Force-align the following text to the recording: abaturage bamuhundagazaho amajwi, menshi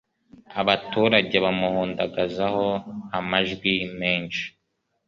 abaturage 0.61 1.35
bamuhundagazaho 1.45 2.67
amajwi, 3.19 3.73
menshi 3.99 4.43